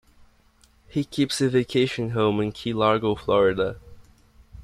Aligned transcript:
He 0.87 1.03
keeps 1.03 1.41
a 1.41 1.49
vacation 1.49 2.09
home 2.09 2.41
in 2.41 2.53
Key 2.53 2.73
Largo, 2.73 3.13
Florida. 3.13 3.79